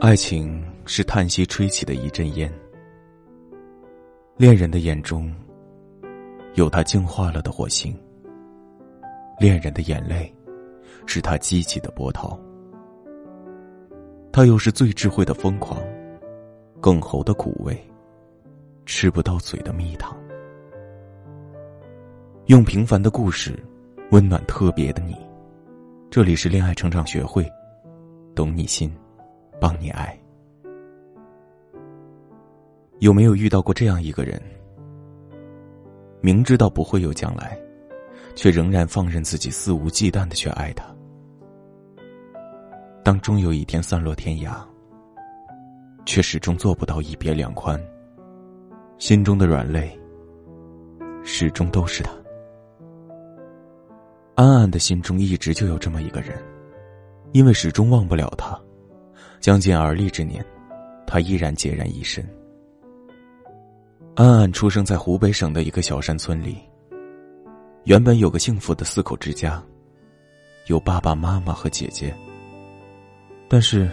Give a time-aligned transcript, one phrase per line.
[0.00, 2.50] 爱情是叹息吹起的一阵烟，
[4.38, 5.30] 恋人的眼中
[6.54, 7.94] 有他净化了的火星，
[9.38, 10.34] 恋人的眼泪
[11.04, 12.34] 是他激起的波涛，
[14.32, 15.78] 他又是最智慧的疯狂，
[16.80, 17.78] 更喉的苦味，
[18.86, 20.16] 吃不到嘴的蜜糖，
[22.46, 23.62] 用平凡的故事
[24.12, 25.14] 温暖特别的你，
[26.10, 27.46] 这里是恋爱成长学会，
[28.34, 28.90] 懂你心。
[29.60, 30.18] 帮你爱，
[33.00, 34.40] 有没有遇到过这样一个人？
[36.22, 37.58] 明知道不会有将来，
[38.34, 40.84] 却仍然放任自己肆无忌惮的去爱他。
[43.04, 44.62] 当终有一天散落天涯，
[46.06, 47.78] 却始终做不到一别两宽。
[48.98, 49.98] 心中的软肋，
[51.22, 52.10] 始终都是他。
[54.36, 56.38] 安安的心中一直就有这么一个人，
[57.32, 58.58] 因为始终忘不了他。
[59.40, 60.44] 将近而立之年，
[61.06, 62.22] 他依然孑然一身。
[64.14, 66.58] 安安出生在湖北省的一个小山村里。
[67.84, 69.62] 原本有个幸福的四口之家，
[70.66, 72.14] 有爸爸妈妈和姐姐。
[73.48, 73.90] 但是，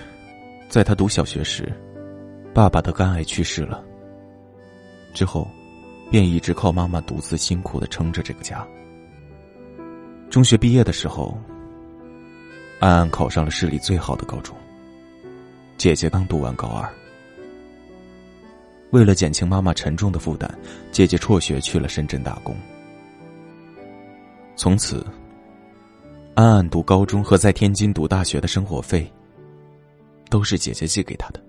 [0.67, 1.71] 在他读小学时，
[2.53, 3.81] 爸爸的肝癌去世了。
[5.13, 5.47] 之后，
[6.11, 8.67] 便一直靠妈妈独自辛苦的撑着这个家。
[10.29, 11.39] 中学毕业的时候，
[12.81, 14.53] 安安考上了市里最好的高中。
[15.77, 16.91] 姐姐刚读完高二，
[18.89, 20.49] 为了减轻妈妈沉重的负担，
[20.91, 22.55] 姐姐辍学去了深圳打工。
[24.55, 25.05] 从此，
[26.33, 29.07] 安安读高中和在天津读大学的生活费，
[30.31, 31.39] 都是姐姐寄给她的。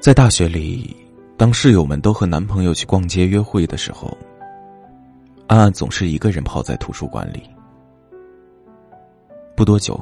[0.00, 0.96] 在大学里，
[1.36, 4.18] 当室友们都和男朋友去逛街约会的时候，
[5.46, 7.48] 安安总是一个人泡在图书馆里。
[9.54, 9.98] 不多久。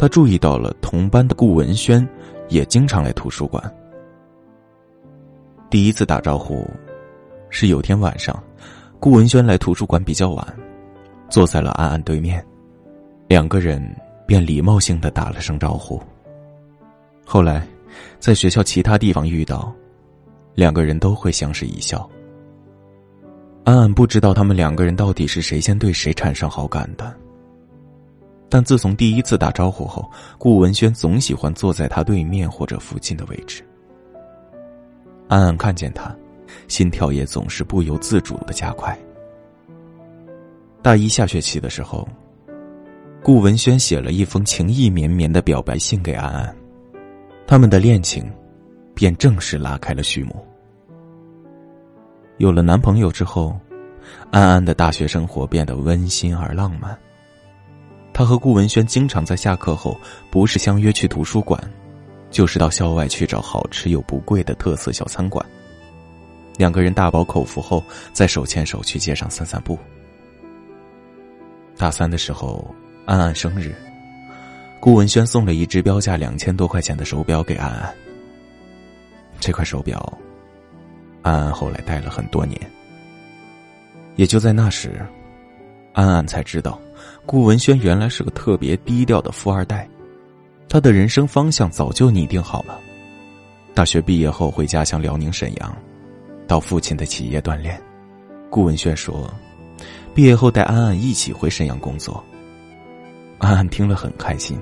[0.00, 2.08] 他注意到了同班的顾文轩，
[2.48, 3.62] 也经常来图书馆。
[5.68, 6.66] 第一次打招呼，
[7.50, 8.42] 是有天晚上，
[8.98, 10.56] 顾文轩来图书馆比较晚，
[11.28, 12.42] 坐在了安安对面，
[13.28, 13.78] 两个人
[14.24, 16.02] 便礼貌性的打了声招呼。
[17.22, 17.68] 后来，
[18.18, 19.70] 在学校其他地方遇到，
[20.54, 22.08] 两个人都会相视一笑。
[23.64, 27.14] 安安不知道他们两个人到底是谁先对谁产生好感的。
[28.50, 33.64] 但自从第一次打招呼后，顾文轩总喜欢坐在他对面或者附近的位置。
[35.28, 36.12] 安安看见他，
[36.66, 38.98] 心跳也总是不由自主的加快。
[40.82, 42.08] 大一下学期的时候，
[43.22, 46.56] 顾文轩写了一封情意绵绵的表白信给安安，
[47.46, 48.28] 他们的恋情
[48.94, 50.44] 便正式拉开了序幕。
[52.38, 53.56] 有了男朋友之后，
[54.32, 56.98] 安安的大学生活变得温馨而浪漫。
[58.20, 59.98] 他和顾文轩经常在下课后，
[60.30, 61.58] 不是相约去图书馆，
[62.30, 65.42] 就是到校外去找好吃又不贵的特色小餐馆。
[66.58, 67.82] 两个人大饱口福后，
[68.12, 69.78] 再手牵手去街上散散步。
[71.78, 72.62] 大三的时候，
[73.06, 73.74] 安安生日，
[74.80, 77.90] 顾文轩送了一只标价两千多块钱的手表给安安。
[79.40, 80.18] 这块手表，
[81.22, 82.60] 安安后来戴了很多年。
[84.16, 85.00] 也就在那时，
[85.94, 86.78] 安安才知道。
[87.26, 89.88] 顾文轩原来是个特别低调的富二代，
[90.68, 92.78] 他的人生方向早就拟定好了。
[93.74, 95.76] 大学毕业后回家乡辽宁沈阳，
[96.46, 97.80] 到父亲的企业锻炼。
[98.50, 99.32] 顾文轩说，
[100.14, 102.22] 毕业后带安安一起回沈阳工作。
[103.38, 104.60] 安安听了很开心。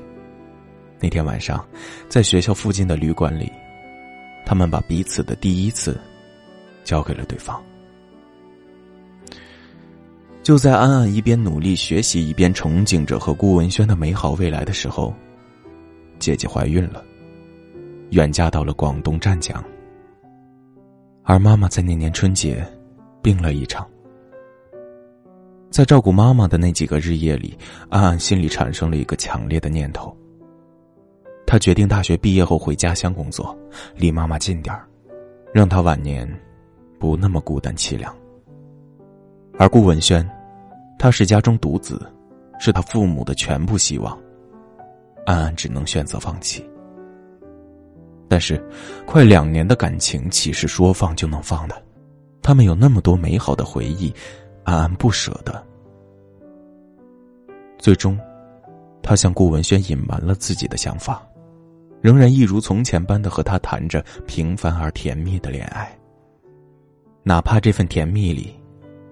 [1.00, 1.64] 那天晚上，
[2.08, 3.50] 在学校附近的旅馆里，
[4.44, 5.98] 他们把彼此的第一次
[6.84, 7.62] 交给了对方。
[10.48, 15.12] 就在安安一边努力学习，一边憧憬着和顾文轩的美好未来的时候，
[16.18, 17.04] 姐姐怀孕了，
[18.12, 19.62] 远嫁到了广东湛江。
[21.22, 22.66] 而妈妈在那年春节
[23.20, 23.86] 病了一场。
[25.68, 27.54] 在照顾妈妈的那几个日夜里，
[27.90, 30.16] 安安心里产生了一个强烈的念头。
[31.46, 33.54] 她决定大学毕业后回家乡工作，
[33.94, 34.88] 离妈妈近点儿，
[35.52, 36.26] 让她晚年
[36.98, 38.16] 不那么孤单凄凉。
[39.58, 40.26] 而顾文轩。
[40.98, 42.00] 他是家中独子，
[42.58, 44.18] 是他父母的全部希望。
[45.24, 46.68] 安安只能选择放弃。
[48.28, 48.62] 但是，
[49.06, 51.82] 快两年的感情岂是说放就能放的？
[52.42, 54.12] 他们有那么多美好的回忆，
[54.64, 55.64] 安安不舍得。
[57.78, 58.18] 最终，
[59.02, 61.26] 他向顾文轩隐瞒了自己的想法，
[62.00, 65.96] 仍然一如从前般的和他谈着平凡而甜蜜的恋爱。
[67.22, 68.54] 哪怕这份甜蜜里，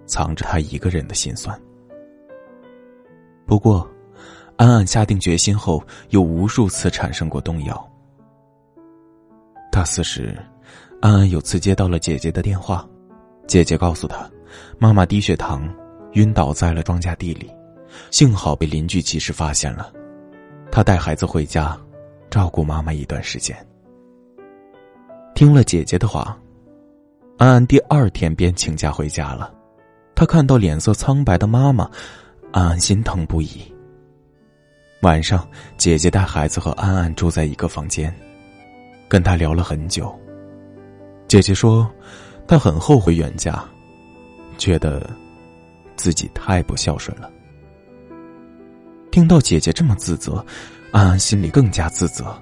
[0.06, 1.59] 藏着他一个人的心酸。
[3.47, 3.89] 不过，
[4.57, 7.91] 安安下定决心后，又无数次产生过动摇。
[9.71, 10.37] 大四时，
[11.01, 12.85] 安安有次接到了姐姐的电话，
[13.47, 14.29] 姐姐告诉她，
[14.79, 15.73] 妈妈低血糖，
[16.15, 17.49] 晕倒在了庄稼地里，
[18.11, 19.93] 幸好被邻居及时发现了。
[20.73, 21.79] 她带孩子回家，
[22.29, 23.57] 照顾妈妈一段时间。
[25.35, 26.37] 听了姐姐的话，
[27.39, 29.55] 安安第二天便请假回家了。
[30.17, 31.89] 她看到脸色苍白的妈妈，
[32.56, 33.70] 安安心疼不已。
[35.03, 38.11] 晚上，姐姐带孩子和安安住在一个房间。
[39.08, 40.19] 跟他聊了很久。
[41.29, 41.87] 姐姐说，
[42.49, 43.62] 她很后悔远嫁，
[44.56, 45.06] 觉得
[45.97, 47.31] 自己太不孝顺了。
[49.11, 50.43] 听到姐姐这么自责，
[50.93, 52.35] 安安心里更加自责。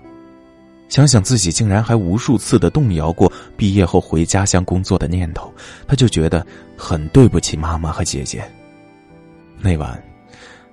[0.89, 5.53] 想想自己竟然还无数次的动摇过毕业后回家乡工作的念头，
[5.89, 6.47] 他就觉得
[6.79, 8.49] 很对不起妈妈和姐姐。
[9.65, 9.99] 那晚，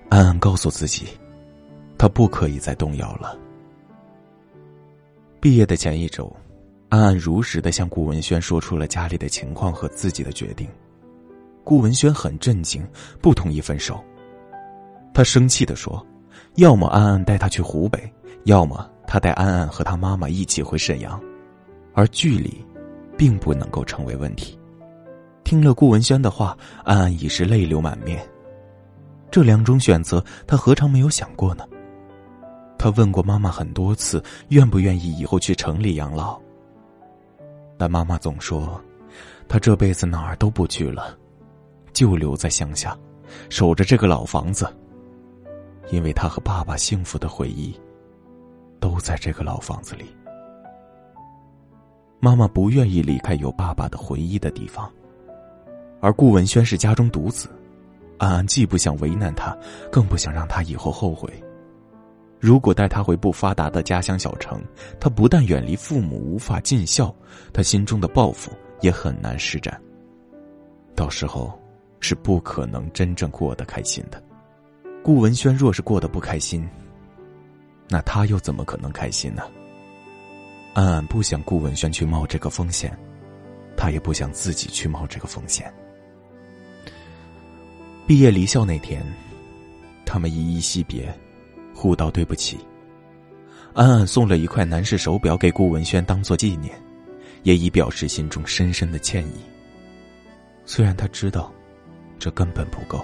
[0.09, 1.07] 安安告诉自己，
[1.97, 3.39] 他不可以再动摇了。
[5.39, 6.29] 毕业的前一周，
[6.89, 10.67] 安安如实的向顾文轩说出了家里的情况和自己的决定。
[11.63, 12.85] 顾文轩很震惊，
[13.21, 14.03] 不同意分手。
[15.13, 16.05] 他生气的说
[16.59, 18.13] ：“要么安安带他去湖北，
[18.43, 21.17] 要么他带安安和他妈妈一起回沈阳，
[21.93, 22.61] 而距离，
[23.17, 24.59] 并不能够成为问题。”
[25.45, 28.21] 听了顾文轩的话，安安已是泪流满面。
[29.31, 31.65] 这两种选择，他何尝没有想过呢？
[32.77, 36.37] 他问过妈妈很多次，愿不愿意以后去城里养老。
[37.77, 38.79] 但妈妈总说，
[39.47, 41.17] 他这辈子哪儿都不去了，
[41.93, 42.97] 就留在乡下，
[43.49, 44.67] 守着这个老房子。
[45.91, 47.73] 因为他和爸爸幸福的回忆，
[48.79, 50.05] 都在这个老房子里。
[52.19, 54.91] 妈妈不愿意离开有爸爸的回忆的地方，
[56.01, 57.49] 而顾文轩是家中独子，
[58.21, 59.57] 安安既不想为难他，
[59.91, 61.27] 更不想让他以后后悔。
[62.39, 64.63] 如果带他回不发达的家乡小城，
[64.99, 67.11] 他不但远离父母无法尽孝，
[67.51, 68.51] 他心中的抱负
[68.81, 69.81] 也很难施展。
[70.95, 71.59] 到时候，
[71.99, 74.21] 是不可能真正过得开心的。
[75.03, 76.63] 顾文轩若是过得不开心，
[77.89, 79.41] 那他又怎么可能开心呢？
[80.75, 82.95] 安安不想顾文轩去冒这个风险，
[83.75, 85.73] 他也不想自己去冒这个风险。
[88.11, 89.01] 毕业离校那天，
[90.05, 91.17] 他们依依惜别。
[91.73, 92.59] 互道对不起。
[93.73, 96.77] 安安送了一块男士手表给顾文轩当做纪念，
[97.43, 99.35] 也以表示心中深深的歉意。
[100.65, 101.53] 虽然他知道，
[102.19, 103.01] 这根本不够。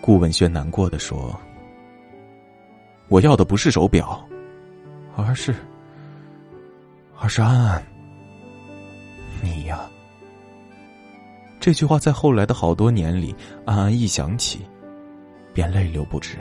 [0.00, 1.36] 顾文轩难过的说
[3.10, 4.24] ：“我要的不是手表，
[5.16, 5.52] 而是，
[7.18, 7.84] 而是安安，
[9.42, 9.90] 你呀。”
[11.60, 13.34] 这句话在后来的好多年里，
[13.66, 14.60] 安安一想起，
[15.52, 16.38] 便泪流不止。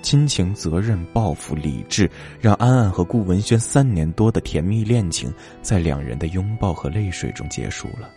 [0.00, 2.10] 亲情、责任、报复、理智，
[2.40, 5.30] 让安安和顾文轩三年多的甜蜜恋情，
[5.60, 8.08] 在两人的拥抱和泪水中结束了。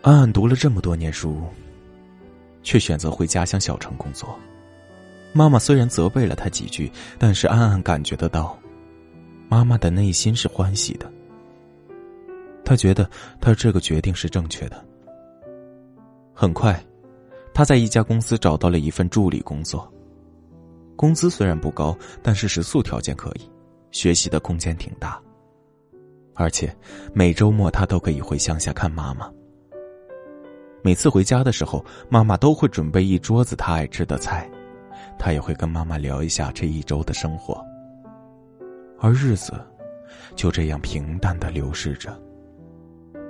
[0.00, 1.42] 安安读了这么多年书，
[2.62, 4.38] 却选择回家乡小城工作。
[5.34, 8.58] 妈妈虽然责备了他几句，但是安安感觉得到，
[9.50, 11.12] 妈妈的内心是欢喜的。
[12.64, 13.08] 他觉得
[13.40, 14.84] 他这个决定是正确的。
[16.32, 16.82] 很快。
[17.56, 19.88] 他在一家公司找到了一份助理工作，
[20.96, 23.48] 工资虽然不高，但是食宿条件可以，
[23.92, 25.22] 学习的空间挺大。
[26.34, 26.76] 而且
[27.12, 29.30] 每周末他都可以回乡下看妈妈。
[30.82, 34.50] 每次回家的时候，妈妈都会准备一桌子他爱吃的菜，
[35.16, 37.64] 他也会跟妈妈聊一下这一周的生活。
[38.98, 39.52] 而日子
[40.34, 42.20] 就这样平淡的流逝着。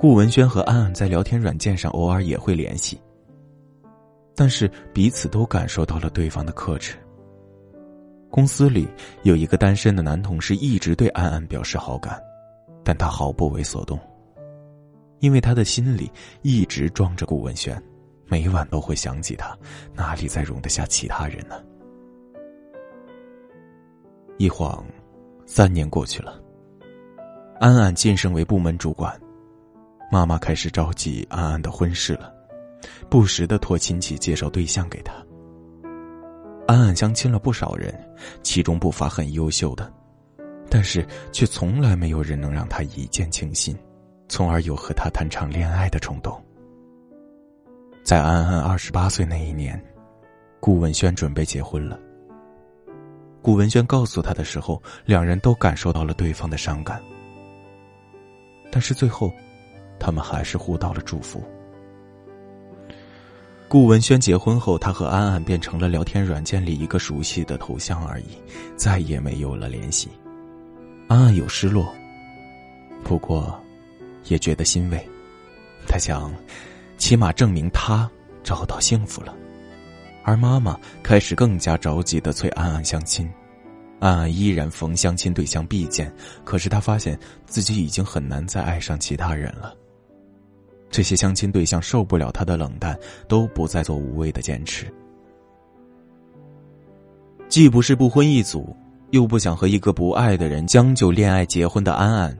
[0.04, 3.00] 顾文轩和安安在聊天软件上偶尔也会联系。
[4.36, 6.94] 但是彼此都感受到了对方的克制。
[8.30, 8.86] 公司里
[9.22, 12.22] 有一个单身的男同事，一直对安安表示好感，
[12.84, 13.98] 但他毫不为所动，
[15.20, 17.82] 因为他的心里一直装着顾文轩，
[18.26, 19.56] 每晚都会想起他，
[19.94, 21.64] 哪里再容得下其他人呢？
[24.36, 24.84] 一晃，
[25.46, 26.38] 三年过去了，
[27.58, 29.18] 安安晋升为部门主管，
[30.14, 32.32] 妈妈开始着急安安的婚事了。
[33.10, 35.12] 不时的托亲戚介绍对象给他。
[36.68, 37.92] 安安相亲了不少人，
[38.40, 39.92] 其中不乏很优秀的，
[40.70, 43.76] 但是却从来没有人能让他一见倾心，
[44.28, 46.40] 从而有和他谈场恋爱的冲动。
[48.04, 49.82] 在安安二十八岁那一年，
[50.60, 51.98] 顾文轩准备结婚了。
[53.42, 57.02] 顾文轩告诉他的时候，两人都感受到了对方的伤感，
[58.70, 59.32] 但是最后，
[60.04, 61.42] 他们还是互道了祝福。
[63.68, 68.26] 顾文轩结婚后，他和安安变成了聊天软件里一个熟悉的头像而已，
[68.76, 70.10] 再也没有了联系。
[71.08, 71.90] 安安有失落，
[73.02, 73.58] 不过，
[74.24, 75.08] 也觉得欣慰。
[75.88, 76.30] 他想，
[76.98, 78.08] 起码证明他
[78.42, 79.34] 找到幸福了。
[80.22, 83.26] 而妈妈开始更加着急的催安安相亲。
[84.00, 86.12] 安安依然逢相亲对象必见，
[86.44, 89.74] 可是他发现自己已经很难再爱上其他人了。
[90.94, 92.96] 这些相亲对象受不了他的冷淡，
[93.26, 94.86] 都不再做无谓的坚持。
[97.48, 98.76] 既不是不婚一族，
[99.10, 102.38] 又不想和一个不爱的人将就恋爱结婚的安安，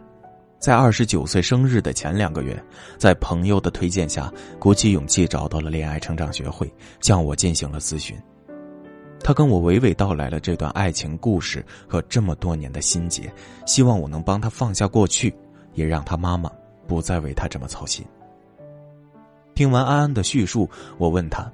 [0.61, 2.57] 在二十九岁生日的前两个月，
[2.97, 8.17] 在朋友的推荐下，鼓起勇气找到了恋爱成长学会，向我进行了咨询。
[9.19, 13.29] 他跟我娓娓道来了这段爱情故事和这么多年的心结，
[13.67, 15.35] 希望我能帮他放下过去，
[15.73, 16.49] 也让他妈妈
[16.87, 18.07] 不再为他这么操心。
[19.55, 20.69] 听完安安的叙述，
[20.99, 21.51] 我问他：“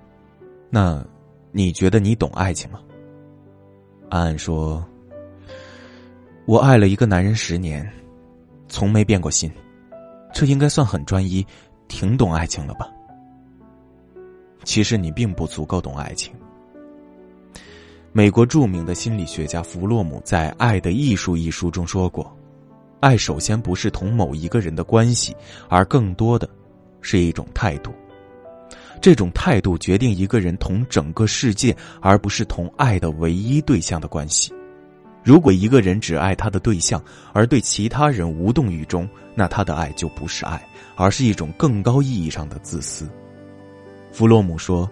[0.70, 1.04] 那，
[1.52, 2.80] 你觉得你懂爱情吗？”
[4.08, 4.84] 安安说
[6.46, 7.88] ：“我爱了一个男人十年，
[8.68, 9.50] 从没变过心，
[10.32, 11.46] 这应该算很专一，
[11.88, 12.88] 挺懂爱情了吧？”
[14.64, 16.34] 其实你并不足够懂爱情。
[18.12, 22.36] 美国著名的心理学家弗洛姆在《爱的艺术》一书中说过
[23.00, 25.34] ：“爱首先不是同某一个人的关系，
[25.68, 26.48] 而更多的
[27.00, 27.92] 是一种态度。
[29.00, 34.52] 这种态度决定一个人同整个世界，而不是同爱的唯一对象的关系。
[35.22, 37.02] 如果一个人只爱他的对象，
[37.32, 40.62] 而对其他人无动于衷，那他的爱就不是爱，
[40.96, 43.08] 而是一种更高意义上的自私。”
[44.12, 44.90] 弗洛姆说。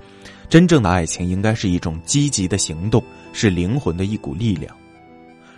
[0.48, 4.74] 真正的爱情应该是一种积极的行动，是灵魂的一股力量。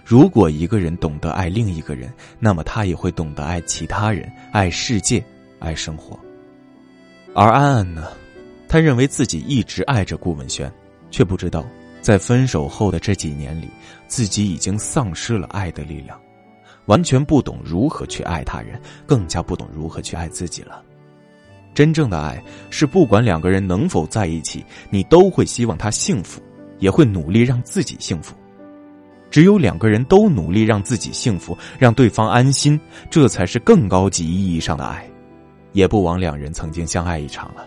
[0.05, 5.25] 如果一个人懂得爱另一个人，那么他也会懂得爱其他人、爱世界、
[5.61, 6.19] 爱生活。
[7.35, 8.09] 而安安呢，
[8.69, 10.71] 他认为自己一直爱着顾文轩，
[11.11, 11.65] 却不知道
[12.01, 13.69] 在分手后的这几年里，
[14.09, 16.21] 自己已经丧失了爱的力量，
[16.87, 20.83] 完全不懂如何去爱他人，更加不懂如何去爱自己了。
[21.73, 26.43] 真正的爱是，不管两个人能否在一起，你都会希望他幸福，
[26.81, 28.35] 也会努力让自己幸福。
[29.31, 35.09] 只有两个人都努力让自己幸福，让对方安心，这才是更高级意义上的爱，
[35.73, 37.67] 也不枉两人曾经相爱一场了。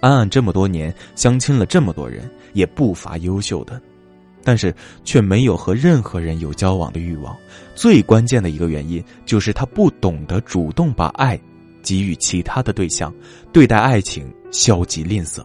[0.00, 3.80] 安安这么多年相亲了这么多人，也不乏优秀的，
[4.42, 4.74] 但是
[5.04, 7.36] 却没有和任何人有交往的欲望。
[7.74, 11.40] 最关键的一个原因就是他不懂得主动把爱。
[11.86, 13.14] 给予其他的对象，
[13.52, 15.44] 对待爱情消极吝啬。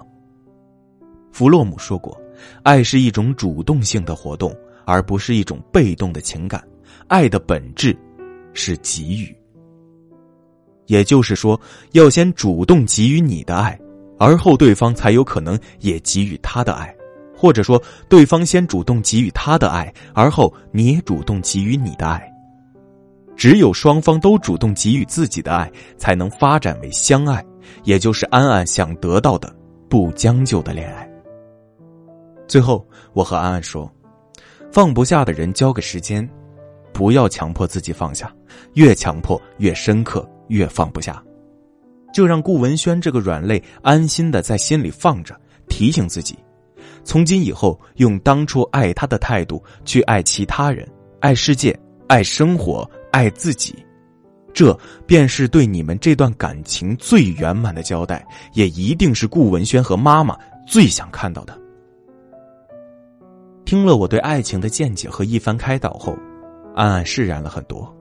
[1.34, 2.18] 弗洛姆说过，
[2.64, 6.66] 爱是一种主动性的活动，而不是一种被动的情感。
[7.08, 7.94] 爱的本质
[8.54, 9.36] 是给予，
[10.90, 11.60] 也就是说，
[11.92, 13.80] 要先主动给予你的爱，
[14.18, 16.94] 而后对方才有可能也给予他的爱，
[17.38, 17.80] 或者说，
[18.10, 22.28] 对方先主动给予他的爱，而后你也主动给予你的爱。
[23.38, 27.46] 只有双方都主动给予自己的爱，才能发展为相爱，
[27.84, 29.56] 也就是安安想得到的
[29.88, 31.08] 不将就的恋爱。
[32.48, 33.90] 最后，我和安安说
[34.74, 36.28] ：“放不下的人，交给时间，
[36.92, 38.34] 不要强迫自己放下，
[38.74, 41.24] 越强迫越深刻，越放不下。
[42.14, 45.36] 就让顾文轩这个软肋安心的在心里放着，
[45.68, 46.38] 提醒自己，
[47.04, 50.88] 从今以后用当初爱他的态度去爱其他人，
[51.22, 51.76] 爱世界，
[52.08, 53.76] 爱生活。”爱自己，
[54.54, 54.72] 这
[55.08, 60.38] 便是对你们这段感情最圆满的交代，也一定是顾文轩和妈妈
[60.68, 61.60] 最想看到的。
[63.66, 66.16] 听了我对爱情的见解和一番开导后，
[66.76, 67.92] 安安释然了很多。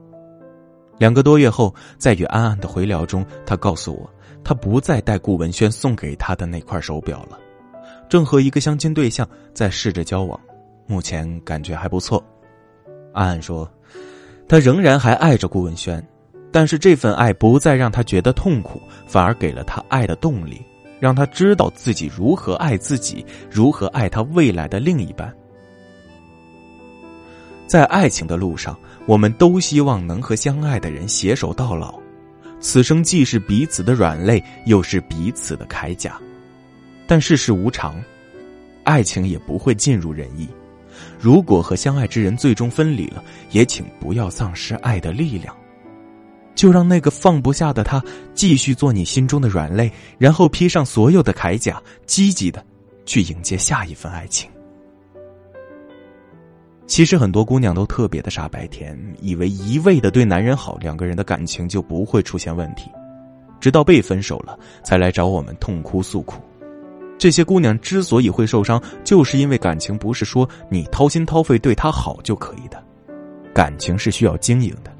[0.99, 4.07] 两个多月后，在与安安的回聊中，他告诉我，
[4.43, 7.39] 他不再戴顾文轩送给他的那块手表了，
[8.07, 10.39] 正和一个相亲对象在试着交往，
[10.85, 12.23] 目前感觉还不错。
[13.13, 13.67] 安安说。
[14.47, 16.03] 他仍然还爱着顾文轩，
[16.51, 20.59] 但是这份爱不再让他觉得痛苦，反而给了他爱的动力，
[20.99, 25.31] 让他知道自己如何爱自己，如何爱他未来的另一半。
[27.69, 31.99] 在爱情的路上，我们都希望能和相爱的人携手到老，
[32.59, 36.19] 此生既是彼此的软肋，又是彼此的铠甲。
[37.05, 38.03] 但世事无常，
[38.83, 40.49] 爱情也不会尽如人意。
[41.19, 45.55] 如果和相爱之人最终分离了，也请不要丧失爱的力量，
[46.55, 52.65] 就让那个放不下的他继续做你心中的软肋，然后披上所有的铠甲，积极的
[53.05, 54.49] 去迎接下一份爱情。
[56.89, 62.89] 其实很多姑娘都特别的傻白甜，以为一味的对男人好，两个人的感情就不会出现问题。
[63.59, 66.41] 直到被分手了才来找我们痛哭诉苦。
[67.15, 72.83] 这些姑娘之所以会受伤，就是因为感情不是说你掏心掏肺对她好就可以的，
[73.53, 74.91] 感情是需要经营的。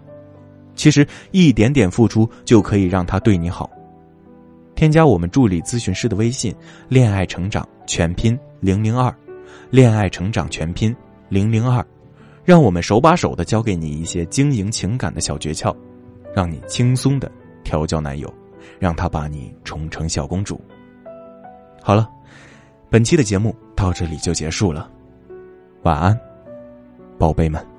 [0.75, 3.67] 其实一点点付出就可以让他对你好。
[4.75, 6.53] 添加我们助理咨询师的微信
[6.87, 9.13] “恋爱成长全拼零零二”，
[9.71, 10.95] 恋爱成长全拼
[11.29, 11.85] 零零二，
[12.43, 15.75] 让我们手把手的教给你一些经营情感的小诀窍，
[16.33, 17.31] 让你轻松的
[17.63, 18.33] 调教男友，
[18.79, 20.59] 让他把你宠成小公主。
[21.81, 22.09] 好了，
[22.89, 24.89] 本期的节目到这里就结束了，
[25.83, 26.19] 晚安，
[27.17, 27.78] 宝贝们。